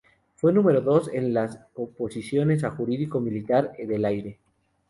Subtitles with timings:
[0.33, 4.39] Fue número dos en las oposiciones a Jurídico Militar del Aire.